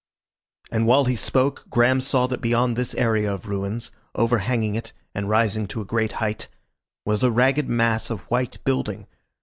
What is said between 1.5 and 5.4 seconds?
Graham saw that beyond this area of ruins, overhanging it and